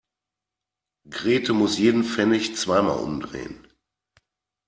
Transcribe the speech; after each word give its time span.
Grete 1.11 1.53
muss 1.53 1.77
jeden 1.77 2.03
Pfennig 2.03 2.55
zweimal 2.55 2.97
umdrehen. 2.97 3.67